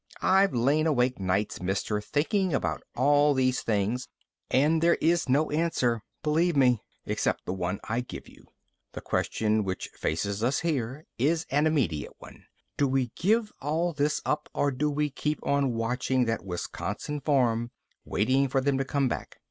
[0.23, 4.07] I've lain awake nights, mister, thinking about all these things
[4.49, 8.47] and there is no answer, believe me, except the one I give you.
[8.93, 12.45] The question which faces us here is an immediate one.
[12.77, 17.69] Do we give all this up or do we keep on watching that Wisconsin farm,
[18.03, 19.37] waiting for them to come back?